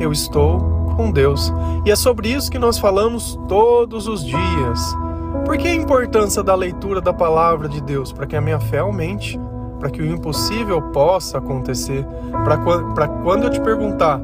eu 0.00 0.12
estou 0.12 0.60
com 0.96 1.10
Deus. 1.10 1.52
E 1.84 1.90
é 1.90 1.96
sobre 1.96 2.28
isso 2.28 2.50
que 2.50 2.58
nós 2.58 2.78
falamos 2.78 3.38
todos 3.46 4.08
os 4.08 4.24
dias. 4.24 4.96
Por 5.44 5.56
que 5.56 5.68
a 5.68 5.74
importância 5.74 6.42
da 6.42 6.54
leitura 6.54 7.00
da 7.00 7.12
palavra 7.12 7.68
de 7.68 7.80
Deus? 7.80 8.12
Para 8.12 8.26
que 8.26 8.36
a 8.36 8.40
minha 8.40 8.58
fé 8.58 8.78
aumente, 8.78 9.38
para 9.78 9.90
que 9.90 10.02
o 10.02 10.06
impossível 10.06 10.82
possa 10.90 11.38
acontecer. 11.38 12.06
Para 12.44 13.08
quando 13.08 13.44
eu 13.44 13.50
te 13.50 13.60
perguntar, 13.60 14.20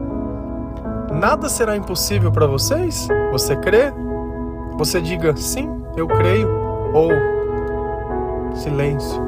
nada 1.13 1.49
será 1.49 1.77
impossível 1.77 2.33
para 2.33 2.47
vocês? 2.47 3.07
Você 3.31 3.55
crê? 3.57 3.93
Você 4.77 5.01
diga 5.01 5.37
sim, 5.37 5.71
eu 5.97 6.09
creio, 6.09 6.49
ou 6.93 7.11
silêncio. 8.55 9.23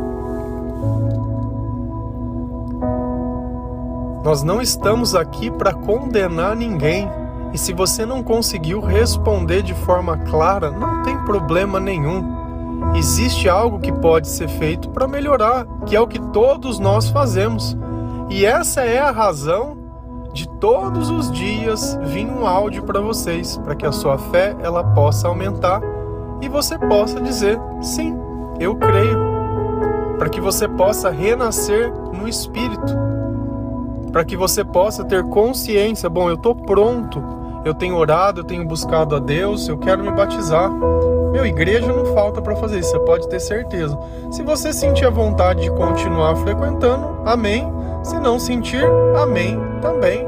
Nós 4.26 4.42
não 4.42 4.60
estamos 4.60 5.14
aqui 5.14 5.52
para 5.52 5.72
condenar 5.72 6.56
ninguém. 6.56 7.08
E 7.52 7.56
se 7.56 7.72
você 7.72 8.04
não 8.04 8.24
conseguiu 8.24 8.80
responder 8.80 9.62
de 9.62 9.72
forma 9.72 10.18
clara, 10.18 10.68
não 10.68 11.00
tem 11.04 11.16
problema 11.18 11.78
nenhum. 11.78 12.92
Existe 12.96 13.48
algo 13.48 13.78
que 13.78 13.92
pode 13.92 14.26
ser 14.26 14.48
feito 14.48 14.90
para 14.90 15.06
melhorar, 15.06 15.64
que 15.86 15.94
é 15.94 16.00
o 16.00 16.08
que 16.08 16.18
todos 16.32 16.80
nós 16.80 17.08
fazemos. 17.08 17.78
E 18.28 18.44
essa 18.44 18.80
é 18.80 18.98
a 18.98 19.12
razão 19.12 19.78
de 20.32 20.48
todos 20.58 21.08
os 21.08 21.30
dias 21.30 21.96
vir 22.02 22.26
um 22.26 22.48
áudio 22.48 22.82
para 22.82 23.00
vocês, 23.00 23.56
para 23.58 23.76
que 23.76 23.86
a 23.86 23.92
sua 23.92 24.18
fé 24.18 24.56
ela 24.60 24.82
possa 24.82 25.28
aumentar 25.28 25.80
e 26.40 26.48
você 26.48 26.76
possa 26.76 27.20
dizer: 27.20 27.60
"Sim, 27.80 28.18
eu 28.58 28.74
creio". 28.74 29.20
Para 30.18 30.28
que 30.28 30.40
você 30.40 30.66
possa 30.66 31.10
renascer 31.10 31.92
no 32.12 32.26
espírito. 32.26 33.15
Para 34.10 34.24
que 34.24 34.36
você 34.36 34.64
possa 34.64 35.04
ter 35.04 35.22
consciência, 35.24 36.08
bom, 36.08 36.28
eu 36.28 36.36
estou 36.36 36.54
pronto 36.54 37.36
eu 37.66 37.74
tenho 37.74 37.96
orado, 37.96 38.40
eu 38.40 38.44
tenho 38.44 38.64
buscado 38.64 39.16
a 39.16 39.18
Deus, 39.18 39.66
eu 39.66 39.76
quero 39.76 40.00
me 40.00 40.12
batizar. 40.12 40.70
Meu, 41.32 41.44
igreja 41.44 41.92
não 41.92 42.06
falta 42.14 42.40
para 42.40 42.54
fazer 42.54 42.78
isso, 42.78 42.92
você 42.92 43.00
pode 43.00 43.28
ter 43.28 43.40
certeza. 43.40 43.98
Se 44.30 44.44
você 44.44 44.72
sentir 44.72 45.04
a 45.04 45.10
vontade 45.10 45.62
de 45.62 45.70
continuar 45.72 46.36
frequentando, 46.36 47.22
amém. 47.24 47.66
Se 48.04 48.20
não 48.20 48.38
sentir, 48.38 48.84
amém 49.20 49.58
também. 49.82 50.24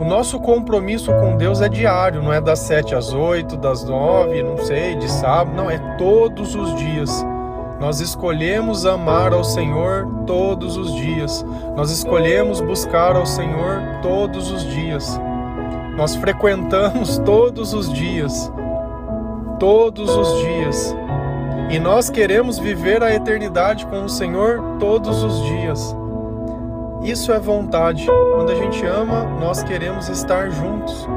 O 0.00 0.04
nosso 0.04 0.40
compromisso 0.40 1.12
com 1.12 1.36
Deus 1.36 1.60
é 1.60 1.68
diário, 1.68 2.22
não 2.22 2.32
é 2.32 2.40
das 2.40 2.60
7 2.60 2.94
às 2.94 3.12
8, 3.12 3.58
das 3.58 3.84
9, 3.84 4.42
não 4.42 4.56
sei, 4.56 4.96
de 4.96 5.10
sábado, 5.10 5.54
não, 5.54 5.70
é 5.70 5.78
todos 5.98 6.56
os 6.56 6.74
dias. 6.74 7.22
Nós 7.82 7.98
escolhemos 7.98 8.86
amar 8.86 9.32
ao 9.32 9.42
Senhor 9.42 10.06
todos 10.24 10.76
os 10.76 10.94
dias. 10.94 11.44
Nós 11.74 11.90
escolhemos 11.90 12.60
buscar 12.60 13.16
ao 13.16 13.26
Senhor 13.26 13.82
todos 14.00 14.52
os 14.52 14.62
dias. 14.62 15.20
Nós 15.96 16.14
frequentamos 16.14 17.18
todos 17.26 17.74
os 17.74 17.92
dias, 17.92 18.52
todos 19.58 20.14
os 20.14 20.42
dias, 20.42 20.96
e 21.70 21.80
nós 21.80 22.08
queremos 22.08 22.56
viver 22.56 23.02
a 23.02 23.12
eternidade 23.12 23.84
com 23.86 24.04
o 24.04 24.08
Senhor 24.08 24.62
todos 24.78 25.24
os 25.24 25.42
dias. 25.42 25.96
Isso 27.02 27.32
é 27.32 27.40
vontade. 27.40 28.06
Quando 28.32 28.52
a 28.52 28.54
gente 28.54 28.86
ama, 28.86 29.24
nós 29.40 29.60
queremos 29.64 30.08
estar 30.08 30.50
juntos. 30.50 31.08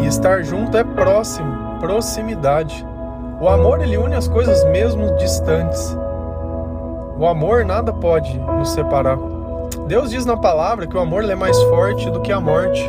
E 0.00 0.06
estar 0.06 0.44
junto 0.44 0.76
é 0.76 0.84
próximo, 0.84 1.80
proximidade. 1.80 2.86
O 3.42 3.48
amor 3.48 3.82
ele 3.82 3.98
une 3.98 4.14
as 4.14 4.28
coisas 4.28 4.62
mesmo 4.66 5.16
distantes. 5.16 5.98
O 7.18 7.26
amor 7.26 7.64
nada 7.64 7.92
pode 7.92 8.38
nos 8.38 8.70
separar. 8.70 9.18
Deus 9.88 10.10
diz 10.10 10.24
na 10.24 10.36
palavra 10.36 10.86
que 10.86 10.96
o 10.96 11.00
amor 11.00 11.28
é 11.28 11.34
mais 11.34 11.60
forte 11.64 12.08
do 12.08 12.20
que 12.20 12.30
a 12.30 12.38
morte. 12.38 12.88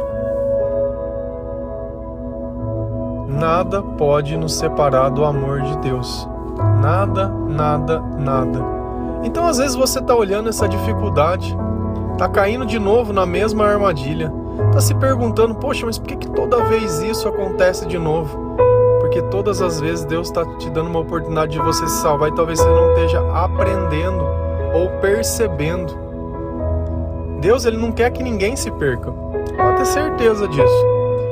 Nada 3.28 3.82
pode 3.82 4.38
nos 4.38 4.54
separar 4.54 5.10
do 5.10 5.26
amor 5.26 5.62
de 5.62 5.76
Deus. 5.80 6.30
Nada, 6.80 7.30
nada, 7.30 8.00
nada. 8.20 8.60
Então, 9.24 9.48
às 9.48 9.58
vezes, 9.58 9.76
você 9.76 9.98
está 9.98 10.16
olhando 10.16 10.50
essa 10.50 10.70
dificuldade, 10.70 11.58
está 12.12 12.30
caindo 12.30 12.64
de 12.64 12.78
novo 12.78 13.12
na 13.12 13.26
mesma 13.26 13.66
armadilha, 13.66 14.32
está 14.68 14.82
se 14.82 14.94
perguntando: 14.94 15.56
poxa, 15.56 15.84
mas 15.88 15.98
por 15.98 16.06
que, 16.06 16.16
que 16.16 16.30
toda 16.30 16.64
vez 16.66 17.02
isso 17.02 17.28
acontece 17.28 17.88
de 17.88 17.98
novo? 17.98 18.43
Porque 19.14 19.30
todas 19.30 19.62
as 19.62 19.80
vezes 19.80 20.04
Deus 20.06 20.30
está 20.30 20.44
te 20.58 20.72
dando 20.72 20.90
uma 20.90 20.98
oportunidade 20.98 21.52
de 21.52 21.60
você 21.60 21.88
se 21.88 22.02
salvar 22.02 22.30
e 22.30 22.34
talvez 22.34 22.60
você 22.60 22.68
não 22.68 22.94
esteja 22.94 23.22
aprendendo 23.32 24.26
ou 24.74 24.90
percebendo 25.02 25.96
Deus 27.40 27.64
ele 27.64 27.78
não 27.78 27.92
quer 27.92 28.10
que 28.10 28.24
ninguém 28.24 28.56
se 28.56 28.72
perca. 28.72 29.12
Pode 29.12 29.78
ter 29.78 29.86
certeza 29.86 30.48
disso. 30.48 30.86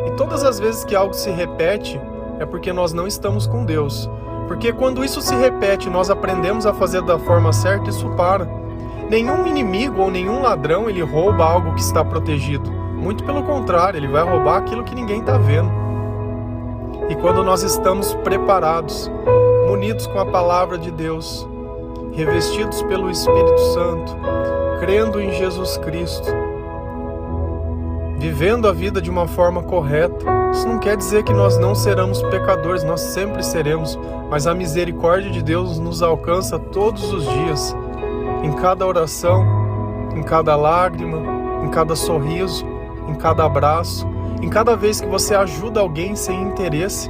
E 0.05 0.11
todas 0.11 0.43
as 0.43 0.59
vezes 0.59 0.85
que 0.85 0.95
algo 0.95 1.15
se 1.15 1.31
repete, 1.31 1.99
é 2.37 2.45
porque 2.45 2.71
nós 2.71 2.93
não 2.93 3.07
estamos 3.07 3.47
com 3.47 3.65
Deus. 3.65 4.07
Porque 4.47 4.71
quando 4.71 5.03
isso 5.03 5.19
se 5.19 5.33
repete, 5.33 5.89
nós 5.89 6.11
aprendemos 6.11 6.67
a 6.67 6.73
fazer 6.75 7.01
da 7.01 7.17
forma 7.17 7.51
certa, 7.51 7.89
isso 7.89 8.07
para. 8.09 8.47
Nenhum 9.09 9.47
inimigo 9.47 10.03
ou 10.03 10.11
nenhum 10.11 10.43
ladrão 10.43 10.87
ele 10.87 11.01
rouba 11.01 11.45
algo 11.45 11.73
que 11.73 11.81
está 11.81 12.05
protegido. 12.05 12.69
Muito 12.71 13.23
pelo 13.23 13.41
contrário, 13.41 13.97
ele 13.97 14.07
vai 14.07 14.21
roubar 14.21 14.57
aquilo 14.57 14.83
que 14.83 14.93
ninguém 14.93 15.21
está 15.21 15.39
vendo. 15.39 15.80
E 17.11 17.15
quando 17.15 17.43
nós 17.43 17.61
estamos 17.61 18.13
preparados, 18.23 19.11
munidos 19.67 20.07
com 20.07 20.17
a 20.17 20.25
palavra 20.25 20.77
de 20.77 20.89
Deus, 20.89 21.45
revestidos 22.13 22.81
pelo 22.83 23.11
Espírito 23.11 23.59
Santo, 23.73 24.15
crendo 24.79 25.19
em 25.19 25.29
Jesus 25.33 25.75
Cristo, 25.79 26.33
vivendo 28.17 28.65
a 28.65 28.71
vida 28.71 29.01
de 29.01 29.09
uma 29.09 29.27
forma 29.27 29.61
correta. 29.61 30.25
Isso 30.53 30.65
não 30.65 30.79
quer 30.79 30.95
dizer 30.95 31.23
que 31.23 31.33
nós 31.33 31.57
não 31.57 31.75
seremos 31.75 32.23
pecadores, 32.23 32.81
nós 32.81 33.01
sempre 33.01 33.43
seremos, 33.43 33.99
mas 34.29 34.47
a 34.47 34.55
misericórdia 34.55 35.29
de 35.29 35.43
Deus 35.43 35.79
nos 35.79 36.01
alcança 36.01 36.57
todos 36.57 37.11
os 37.11 37.27
dias, 37.27 37.75
em 38.41 38.53
cada 38.53 38.87
oração, 38.87 39.45
em 40.15 40.23
cada 40.23 40.55
lágrima, 40.55 41.17
em 41.61 41.69
cada 41.71 41.93
sorriso, 41.93 42.65
em 43.05 43.15
cada 43.15 43.43
abraço, 43.43 44.07
em 44.41 44.49
cada 44.49 44.75
vez 44.75 44.99
que 44.99 45.07
você 45.07 45.35
ajuda 45.35 45.79
alguém 45.79 46.15
sem 46.15 46.41
interesse, 46.41 47.09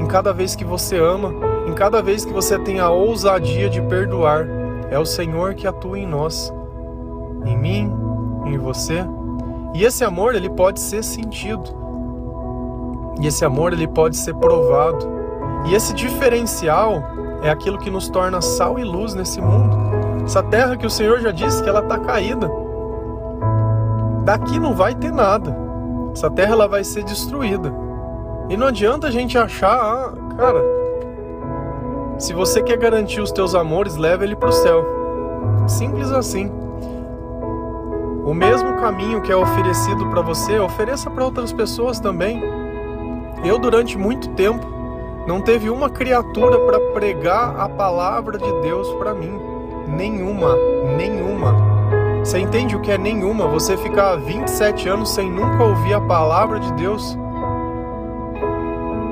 em 0.00 0.06
cada 0.06 0.32
vez 0.32 0.56
que 0.56 0.64
você 0.64 0.98
ama, 0.98 1.32
em 1.66 1.72
cada 1.72 2.00
vez 2.02 2.24
que 2.24 2.32
você 2.32 2.58
tem 2.58 2.80
a 2.80 2.90
ousadia 2.90 3.68
de 3.68 3.80
perdoar. 3.82 4.46
É 4.90 4.98
o 4.98 5.04
Senhor 5.04 5.54
que 5.54 5.66
atua 5.66 5.98
em 5.98 6.06
nós 6.06 6.52
em 7.46 7.56
mim, 7.56 7.92
em 8.44 8.58
você. 8.58 9.04
E 9.74 9.84
esse 9.84 10.04
amor 10.04 10.34
ele 10.34 10.50
pode 10.50 10.80
ser 10.80 11.02
sentido. 11.02 11.64
E 13.20 13.26
esse 13.26 13.44
amor 13.44 13.72
ele 13.72 13.86
pode 13.86 14.16
ser 14.16 14.34
provado. 14.34 15.06
E 15.66 15.74
esse 15.74 15.94
diferencial 15.94 17.02
é 17.42 17.50
aquilo 17.50 17.78
que 17.78 17.90
nos 17.90 18.08
torna 18.08 18.40
sal 18.40 18.78
e 18.78 18.84
luz 18.84 19.14
nesse 19.14 19.40
mundo. 19.40 19.76
Essa 20.24 20.42
terra 20.42 20.76
que 20.76 20.86
o 20.86 20.90
Senhor 20.90 21.20
já 21.20 21.30
disse 21.30 21.62
que 21.62 21.68
ela 21.68 21.80
está 21.80 21.98
caída. 21.98 22.50
Daqui 24.24 24.58
não 24.58 24.74
vai 24.74 24.94
ter 24.94 25.12
nada. 25.12 25.65
Essa 26.16 26.30
terra 26.30 26.52
ela 26.52 26.66
vai 26.66 26.82
ser 26.82 27.04
destruída. 27.04 27.70
E 28.48 28.56
não 28.56 28.68
adianta 28.68 29.06
a 29.06 29.10
gente 29.10 29.36
achar, 29.36 29.76
ah, 29.76 30.14
cara, 30.34 30.62
se 32.18 32.32
você 32.32 32.62
quer 32.62 32.78
garantir 32.78 33.20
os 33.20 33.30
teus 33.30 33.54
amores, 33.54 33.96
leva 33.96 34.24
ele 34.24 34.34
para 34.34 34.48
o 34.48 34.52
céu. 34.52 34.82
Simples 35.68 36.10
assim. 36.10 36.50
O 38.24 38.32
mesmo 38.32 38.78
caminho 38.78 39.20
que 39.20 39.30
é 39.30 39.36
oferecido 39.36 40.06
para 40.08 40.22
você, 40.22 40.58
ofereça 40.58 41.10
para 41.10 41.22
outras 41.22 41.52
pessoas 41.52 42.00
também. 42.00 42.42
Eu 43.44 43.58
durante 43.58 43.98
muito 43.98 44.30
tempo 44.30 44.66
não 45.26 45.42
teve 45.42 45.68
uma 45.68 45.90
criatura 45.90 46.58
para 46.60 46.80
pregar 46.94 47.60
a 47.60 47.68
palavra 47.68 48.38
de 48.38 48.62
Deus 48.62 48.88
para 48.94 49.12
mim. 49.12 49.38
Nenhuma, 49.86 50.56
nenhuma. 50.96 51.75
Você 52.26 52.40
entende 52.40 52.74
o 52.74 52.80
que 52.80 52.90
é 52.90 52.98
nenhuma? 52.98 53.46
Você 53.46 53.76
ficar 53.76 54.16
27 54.16 54.88
anos 54.88 55.10
sem 55.10 55.30
nunca 55.30 55.62
ouvir 55.62 55.94
a 55.94 56.00
palavra 56.00 56.58
de 56.58 56.72
Deus. 56.72 57.16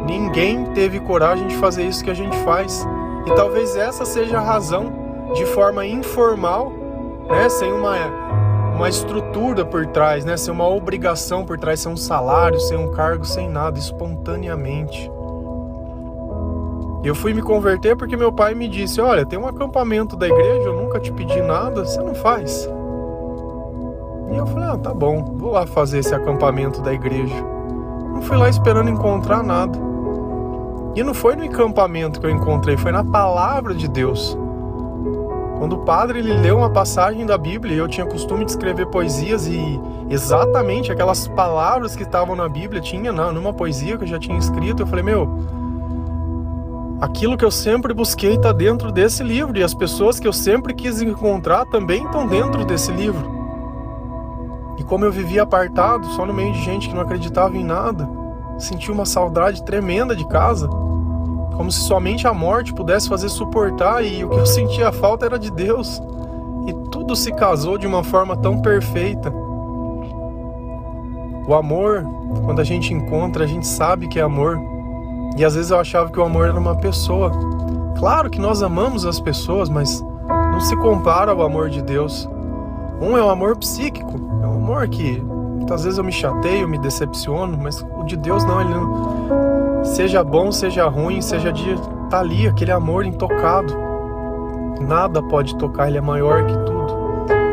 Ninguém 0.05 0.65
teve 0.73 0.99
coragem 0.99 1.47
de 1.47 1.55
fazer 1.59 1.85
isso 1.85 2.03
que 2.03 2.11
a 2.11 2.15
gente 2.15 2.37
faz. 2.39 2.85
E 3.25 3.33
talvez 3.37 3.77
essa 3.77 4.05
seja 4.05 4.39
a 4.39 4.41
razão, 4.41 4.93
de 5.33 5.47
forma 5.47 5.87
informal, 5.87 6.73
né, 7.29 7.49
sem 7.49 7.73
uma, 7.73 7.95
uma 8.75 8.89
estrutura 8.89 9.65
por 9.65 9.87
trás, 9.87 10.25
né, 10.25 10.37
sem 10.37 10.53
uma 10.53 10.69
obrigação 10.69 11.45
por 11.45 11.57
trás, 11.57 11.79
sem 11.79 11.93
um 11.93 11.97
salário, 11.97 12.59
sem 12.59 12.77
um 12.77 12.91
cargo, 12.91 13.25
sem 13.25 13.49
nada, 13.49 13.79
espontaneamente. 13.79 15.09
Eu 17.05 17.15
fui 17.15 17.33
me 17.33 17.43
converter 17.43 17.97
porque 17.97 18.17
meu 18.17 18.33
pai 18.33 18.57
me 18.57 18.67
disse: 18.67 19.01
Olha, 19.01 19.25
tem 19.25 19.39
um 19.39 19.47
acampamento 19.47 20.17
da 20.17 20.27
igreja, 20.27 20.65
eu 20.65 20.75
nunca 20.75 20.99
te 20.99 21.13
pedi 21.13 21.41
nada, 21.41 21.85
você 21.85 22.01
não 22.03 22.17
faz. 22.17 22.69
E 24.35 24.37
eu 24.37 24.47
falei: 24.47 24.69
Ah, 24.69 24.77
tá 24.77 24.93
bom, 24.93 25.37
vou 25.39 25.53
lá 25.53 25.65
fazer 25.65 26.01
esse 26.01 26.13
acampamento 26.13 26.83
da 26.83 26.93
igreja. 26.93 27.35
Não 28.13 28.21
fui 28.21 28.37
lá 28.37 28.49
esperando 28.49 28.91
encontrar 28.91 29.45
nada. 29.45 29.79
E 30.97 31.03
não 31.03 31.15
foi 31.15 31.37
no 31.37 31.45
acampamento 31.45 32.21
que 32.21 32.27
eu 32.27 32.31
encontrei, 32.31 32.77
foi 32.77 32.91
na 32.91 33.05
palavra 33.05 33.75
de 33.75 33.89
Deus. 33.89 34.37
Quando 35.59 35.75
o 35.75 35.85
padre 35.85 36.19
ele 36.19 36.33
leu 36.33 36.59
uma 36.59 36.71
passagem 36.71 37.25
da 37.25 37.39
Bíblia, 37.39 37.77
eu 37.77 37.87
tinha 37.87 38.07
costume 38.07 38.45
de 38.45 38.51
escrever 38.51 38.87
poesias 38.87 39.47
e 39.47 39.81
exatamente 40.11 40.91
aquelas 40.91 41.29
palavras 41.29 41.95
que 41.95 42.03
estavam 42.03 42.35
na 42.35 42.49
Bíblia 42.49 42.81
tinha 42.81 43.13
numa 43.13 43.53
poesia 43.53 43.97
que 43.97 44.03
eu 44.03 44.09
já 44.09 44.19
tinha 44.19 44.37
escrito. 44.37 44.83
Eu 44.83 44.87
falei: 44.87 45.05
Meu, 45.05 45.29
aquilo 47.01 47.37
que 47.37 47.45
eu 47.45 47.53
sempre 47.53 47.95
busquei 47.95 48.35
está 48.35 48.51
dentro 48.51 48.91
desse 48.91 49.23
livro 49.23 49.57
e 49.57 49.63
as 49.63 49.75
pessoas 49.75 50.19
que 50.19 50.27
eu 50.27 50.33
sempre 50.33 50.75
quis 50.75 51.01
encontrar 51.01 51.65
também 51.67 52.05
estão 52.05 52.27
dentro 52.27 52.65
desse 52.65 52.91
livro. 52.91 53.34
E 54.79 54.85
como 54.85 55.05
eu 55.05 55.13
vivia 55.13 55.43
apartado, 55.43 56.07
só 56.09 56.27
no 56.27 56.35
meio 56.35 56.53
de 56.53 56.63
gente 56.63 56.89
que 56.89 56.95
não 56.95 57.03
acreditava 57.03 57.57
em 57.57 57.65
nada, 57.65 58.09
senti 58.59 58.91
uma 58.91 59.07
saudade 59.07 59.65
tremenda 59.65 60.15
de 60.15 60.27
casa, 60.27 60.69
como 61.57 61.71
se 61.71 61.81
somente 61.81 62.27
a 62.27 62.35
morte 62.35 62.75
pudesse 62.75 63.09
fazer 63.09 63.29
suportar 63.29 64.05
e 64.05 64.25
o 64.25 64.29
que 64.29 64.39
eu 64.39 64.47
sentia 64.47 64.91
falta 64.93 65.27
era 65.27 65.39
de 65.39 65.51
Deus. 65.51 66.03
E 66.67 66.73
tudo 66.91 67.15
se 67.15 67.31
casou 67.33 67.77
de 67.77 67.87
uma 67.87 68.03
forma 68.03 68.37
tão 68.37 68.61
perfeita. 68.61 69.31
O 71.47 71.55
amor, 71.55 72.03
quando 72.45 72.61
a 72.61 72.65
gente 72.65 72.95
encontra, 72.95 73.45
a 73.45 73.47
gente 73.47 73.67
sabe 73.67 74.09
que 74.09 74.19
é 74.19 74.23
amor. 74.23 74.59
E 75.37 75.45
às 75.45 75.55
vezes 75.55 75.71
eu 75.71 75.79
achava 75.79 76.11
que 76.11 76.19
o 76.19 76.25
amor 76.25 76.49
era 76.49 76.59
uma 76.59 76.75
pessoa. 76.75 77.31
Claro 77.99 78.31
que 78.31 78.41
nós 78.41 78.63
amamos 78.63 79.05
as 79.05 79.21
pessoas, 79.21 79.69
mas 79.69 80.03
não 80.53 80.61
se 80.61 80.75
compara 80.77 81.33
ao 81.33 81.43
amor 81.43 81.69
de 81.69 81.83
Deus. 81.83 82.29
Um 83.05 83.19
é 83.19 83.23
o 83.23 83.29
amor 83.29 83.55
psíquico, 83.57 84.19
é 84.43 84.47
um 84.47 84.55
amor 84.55 84.89
que 84.89 85.21
muitas 85.21 85.85
vezes 85.85 85.99
eu 85.99 86.05
me 86.05 86.11
chateio, 86.11 86.67
me 86.67 86.79
decepciono, 86.79 87.55
mas 87.61 87.85
o 87.99 88.03
de 88.03 88.17
Deus 88.17 88.43
não, 88.45 88.63
ele 88.63 88.71
não. 88.71 89.85
Seja 89.85 90.25
bom, 90.25 90.51
seja 90.51 90.87
ruim, 90.89 91.21
seja 91.21 91.53
de 91.53 91.77
tá 92.09 92.21
ali 92.21 92.49
aquele 92.49 92.73
amor 92.73 93.05
intocado. 93.05 93.77
Nada 94.81 95.23
pode 95.23 95.55
tocar, 95.57 95.89
ele 95.89 95.99
é 95.99 96.01
maior 96.01 96.47
que 96.47 96.55
tudo. 96.55 96.95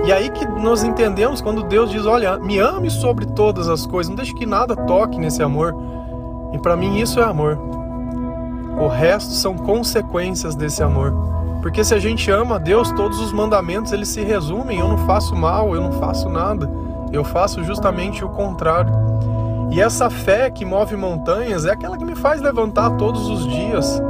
E 0.05 0.13
aí 0.13 0.29
que 0.29 0.47
nós 0.47 0.85
entendemos 0.85 1.41
quando 1.41 1.63
Deus 1.63 1.91
diz: 1.91 2.05
Olha, 2.05 2.37
me 2.37 2.57
ame 2.57 2.89
sobre 2.89 3.25
todas 3.25 3.67
as 3.67 3.85
coisas, 3.85 4.09
não 4.09 4.15
deixe 4.15 4.33
que 4.33 4.45
nada 4.45 4.73
toque 4.73 5.19
nesse 5.19 5.43
amor. 5.43 5.75
E 6.53 6.59
para 6.59 6.77
mim 6.77 6.97
isso 6.97 7.19
é 7.19 7.23
amor. 7.23 7.59
O 8.79 8.87
resto 8.87 9.33
são 9.33 9.57
consequências 9.57 10.55
desse 10.55 10.81
amor. 10.81 11.40
Porque 11.61 11.83
se 11.83 11.93
a 11.93 11.99
gente 11.99 12.29
ama 12.31 12.59
Deus, 12.59 12.91
todos 12.91 13.19
os 13.19 13.31
mandamentos 13.31 13.91
eles 13.91 14.07
se 14.09 14.21
resumem: 14.21 14.79
eu 14.79 14.87
não 14.87 14.97
faço 14.99 15.35
mal, 15.35 15.75
eu 15.75 15.81
não 15.81 15.91
faço 15.93 16.27
nada. 16.27 16.69
Eu 17.11 17.23
faço 17.23 17.63
justamente 17.63 18.23
o 18.23 18.29
contrário. 18.29 18.91
E 19.69 19.79
essa 19.79 20.09
fé 20.09 20.49
que 20.49 20.65
move 20.65 20.95
montanhas 20.95 21.65
é 21.65 21.71
aquela 21.71 21.97
que 21.97 22.03
me 22.03 22.15
faz 22.15 22.41
levantar 22.41 22.91
todos 22.91 23.29
os 23.29 23.47
dias. 23.47 24.01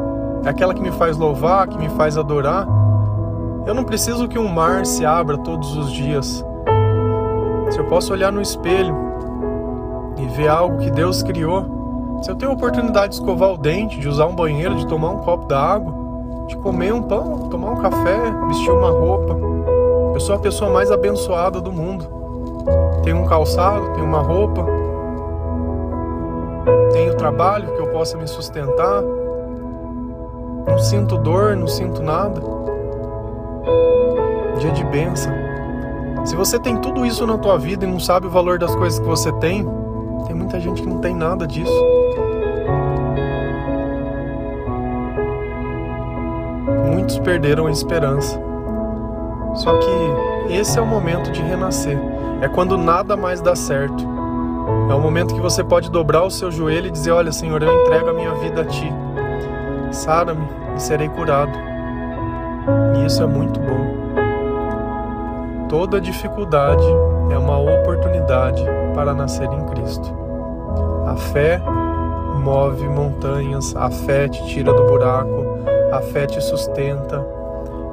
É 0.44 0.50
aquela 0.50 0.74
que 0.74 0.82
me 0.82 0.92
faz 0.92 1.18
louvar, 1.18 1.68
que 1.68 1.78
me 1.78 1.90
faz 1.90 2.18
adorar. 2.18 2.68
Eu 3.66 3.76
não 3.76 3.84
preciso 3.84 4.28
que 4.28 4.40
um 4.40 4.48
mar 4.48 4.86
se 4.86 5.06
abra 5.06 5.38
todos 5.38 5.76
os 5.78 5.92
dias. 5.92 6.44
Se 7.70 7.78
eu 7.78 7.86
posso 7.86 8.12
olhar 8.12 8.32
no 8.32 8.42
espelho 8.42 8.96
e 10.18 10.26
ver 10.28 10.48
algo 10.48 10.80
que 10.80 10.90
Deus 10.90 11.22
criou, 11.22 12.20
se 12.24 12.32
eu 12.32 12.36
tenho 12.36 12.52
a 12.52 12.56
oportunidade 12.56 13.10
de 13.10 13.16
escovar 13.16 13.52
o 13.52 13.58
dente, 13.58 14.00
de 14.00 14.08
usar 14.08 14.26
um 14.26 14.36
banheiro, 14.36 14.76
de 14.76 14.88
tomar 14.88 15.10
um 15.10 15.20
copo 15.20 15.46
d'água, 15.46 16.01
de 16.52 16.58
comer 16.58 16.94
um 16.94 17.02
pão, 17.02 17.48
tomar 17.50 17.72
um 17.72 17.78
café, 17.78 18.20
vestir 18.48 18.72
uma 18.72 18.92
roupa, 18.92 19.38
eu 20.14 20.20
sou 20.20 20.36
a 20.36 20.40
pessoa 20.40 20.70
mais 20.70 20.92
abençoada 20.92 21.62
do 21.62 21.72
mundo. 21.72 22.06
Tenho 23.04 23.20
um 23.20 23.26
calçado, 23.26 23.94
tenho 23.94 24.06
uma 24.06 24.22
roupa, 24.22 24.66
tenho 26.92 27.16
trabalho 27.16 27.74
que 27.74 27.80
eu 27.80 27.88
possa 27.88 28.18
me 28.18 28.28
sustentar. 28.28 29.02
Não 30.68 30.78
sinto 30.78 31.18
dor, 31.18 31.56
não 31.56 31.68
sinto 31.68 32.04
nada. 32.04 32.42
Dia 34.60 34.72
de 34.72 34.84
bênção. 34.84 35.32
Se 36.26 36.36
você 36.36 36.60
tem 36.60 36.76
tudo 36.78 37.06
isso 37.06 37.26
na 37.26 37.38
tua 37.38 37.58
vida 37.58 37.86
e 37.86 37.88
não 37.90 38.00
sabe 38.00 38.28
o 38.28 38.30
valor 38.30 38.60
das 38.60 38.76
coisas 38.76 39.00
que 39.00 39.06
você 39.06 39.32
tem, 39.34 39.66
tem 40.28 40.36
muita 40.36 40.60
gente 40.60 40.82
que 40.82 40.88
não 40.88 41.00
tem 41.00 41.16
nada 41.16 41.48
disso. 41.48 42.01
Muitos 47.12 47.20
perderam 47.20 47.68
a 47.68 47.72
esperança. 47.72 48.40
Só 49.56 49.78
que 49.78 50.54
esse 50.54 50.80
é 50.80 50.82
o 50.82 50.86
momento 50.86 51.30
de 51.30 51.42
renascer. 51.42 52.00
É 52.42 52.48
quando 52.48 52.78
nada 52.78 53.18
mais 53.18 53.42
dá 53.42 53.54
certo. 53.54 54.02
É 54.90 54.94
o 54.94 55.00
momento 55.00 55.36
que 55.36 55.42
você 55.42 55.62
pode 55.62 55.92
dobrar 55.92 56.24
o 56.24 56.32
seu 56.32 56.50
joelho 56.50 56.88
e 56.88 56.92
dizer: 56.92 57.12
Olha, 57.12 57.34
Senhor, 57.34 57.62
eu 57.62 57.82
entrego 57.82 58.10
a 58.10 58.14
minha 58.14 58.34
vida 58.36 58.62
a 58.62 58.66
Ti. 58.66 58.90
Sara-me 59.92 60.48
e 60.78 60.82
serei 60.82 61.10
curado. 61.10 61.52
E 62.96 63.06
isso 63.06 63.22
é 63.22 63.26
muito 63.26 63.60
bom. 63.60 63.92
Toda 65.68 66.00
dificuldade 66.00 66.86
é 67.30 67.38
uma 67.38 67.60
oportunidade 67.60 68.64
para 68.96 69.14
nascer 69.14 69.52
em 69.52 69.66
Cristo. 69.66 70.16
A 71.06 71.16
fé 71.18 71.62
move 72.42 72.88
montanhas, 72.88 73.76
a 73.76 73.90
fé 73.90 74.30
te 74.30 74.46
tira 74.46 74.74
do 74.74 74.86
buraco, 74.88 75.41
a 75.92 76.02
fé 76.02 76.26
te 76.26 76.42
sustenta. 76.42 77.26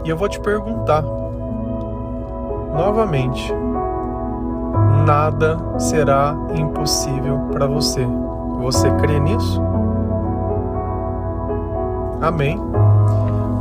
E 0.04 0.10
eu 0.10 0.16
vou 0.16 0.28
te 0.28 0.40
perguntar 0.40 1.02
novamente: 2.74 3.52
nada 5.04 5.58
será 5.78 6.34
impossível 6.54 7.38
para 7.52 7.66
você. 7.66 8.06
Você 8.60 8.90
crê 8.92 9.18
nisso? 9.20 9.62
Amém. 12.20 12.60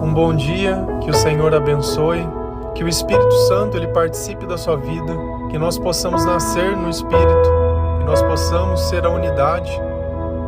Um 0.02 0.14
bom 0.14 0.34
dia, 0.34 0.86
que 1.02 1.10
o 1.10 1.14
Senhor 1.14 1.54
abençoe, 1.54 2.28
que 2.74 2.84
o 2.84 2.88
Espírito 2.88 3.32
Santo 3.48 3.78
ele 3.78 3.88
participe 3.88 4.46
da 4.46 4.58
sua 4.58 4.78
vida, 4.78 5.14
que 5.50 5.58
nós 5.58 5.78
possamos 5.78 6.26
nascer 6.26 6.76
no 6.76 6.90
Espírito, 6.90 7.52
que 8.00 8.06
nós 8.06 8.22
possamos 8.22 8.82
ser 8.90 9.06
a 9.06 9.10
unidade 9.10 9.72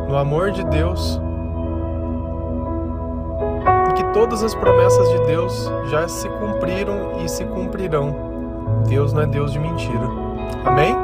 no 0.08 0.16
amor 0.16 0.50
de 0.50 0.64
Deus 0.64 1.20
todas 4.20 4.42
as 4.42 4.54
promessas 4.54 5.08
de 5.08 5.18
Deus 5.20 5.72
já 5.86 6.06
se 6.06 6.28
cumpriram 6.28 7.22
e 7.24 7.28
se 7.28 7.42
cumprirão. 7.46 8.14
Deus 8.86 9.14
não 9.14 9.22
é 9.22 9.26
Deus 9.26 9.50
de 9.50 9.58
mentira. 9.58 10.06
Amém? 10.62 10.94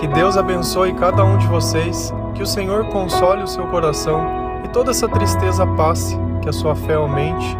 Que 0.00 0.08
Deus 0.08 0.36
abençoe 0.36 0.92
cada 0.94 1.24
um 1.24 1.38
de 1.38 1.46
vocês, 1.46 2.12
que 2.34 2.42
o 2.42 2.46
Senhor 2.46 2.88
console 2.88 3.44
o 3.44 3.46
seu 3.46 3.64
coração 3.68 4.20
e 4.64 4.68
toda 4.70 4.90
essa 4.90 5.08
tristeza 5.08 5.64
passe, 5.76 6.18
que 6.42 6.48
a 6.48 6.52
sua 6.52 6.74
fé 6.74 6.94
aumente 6.94 7.56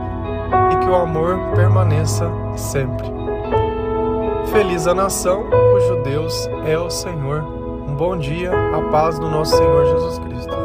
e 0.72 0.76
que 0.84 0.90
o 0.90 0.96
amor 0.96 1.38
permaneça 1.54 2.28
sempre. 2.56 3.06
Feliz 4.50 4.88
a 4.88 4.94
nação 4.94 5.44
cujo 5.44 6.02
Deus 6.02 6.50
é 6.66 6.76
o 6.76 6.90
Senhor. 6.90 7.44
Um 7.88 7.94
bom 7.94 8.16
dia, 8.16 8.50
a 8.50 8.90
paz 8.90 9.20
do 9.20 9.30
nosso 9.30 9.56
Senhor 9.56 9.86
Jesus 9.86 10.18
Cristo. 10.18 10.55